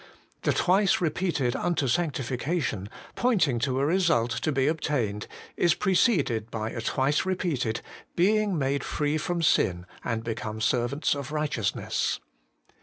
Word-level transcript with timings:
The 0.41 0.51
twice 0.51 0.99
repeated 0.99 1.55
'unto 1.55 1.87
sanctification,' 1.87 2.89
pointing 3.15 3.59
to 3.59 3.77
a 3.79 3.85
result 3.85 4.31
to 4.31 4.51
be 4.51 4.65
obtained, 4.65 5.27
is 5.55 5.75
preceded 5.75 6.49
by 6.49 6.71
a 6.71 6.81
twice 6.81 7.23
repeated 7.23 7.81
'being 8.15 8.57
made 8.57 8.83
free 8.83 9.19
from 9.19 9.43
sin 9.43 9.85
and 10.03 10.23
become 10.23 10.59
servants 10.59 11.13
of 11.13 11.31
righteousness.' 11.31 12.19